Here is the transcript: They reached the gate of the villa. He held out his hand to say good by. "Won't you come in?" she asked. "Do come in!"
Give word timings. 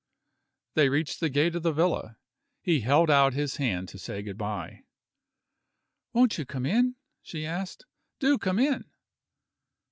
They 0.73 0.89
reached 0.89 1.19
the 1.19 1.29
gate 1.29 1.55
of 1.55 1.61
the 1.61 1.71
villa. 1.71 2.17
He 2.63 2.79
held 2.79 3.11
out 3.11 3.33
his 3.35 3.57
hand 3.57 3.87
to 3.89 3.99
say 3.99 4.23
good 4.23 4.35
by. 4.35 4.83
"Won't 6.11 6.39
you 6.39 6.43
come 6.47 6.65
in?" 6.65 6.95
she 7.21 7.45
asked. 7.45 7.85
"Do 8.17 8.39
come 8.39 8.57
in!" 8.57 8.85